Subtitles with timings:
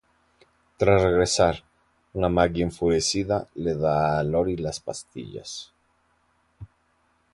[0.77, 1.63] Tras regresar,
[2.13, 5.71] una Maggie enfurecida le da a Lori las pastillas.